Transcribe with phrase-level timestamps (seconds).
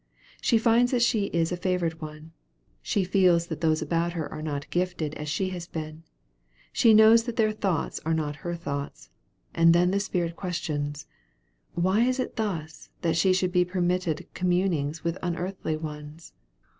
[0.41, 2.31] She finds that she is a favored one;
[2.81, 6.01] she feels that those about her are not gifted as she has been;
[6.73, 9.11] she knows that their thoughts are not as her thoughts;
[9.53, 11.05] and then the spirit questions,
[11.75, 16.33] Why is it thus that she should be permitted communings with unearthly ones?